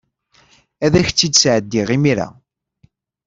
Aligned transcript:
Ad 0.85 0.93
ak-tt-id-sɛeddiɣ 0.99 1.87
imir-a. 1.95 2.27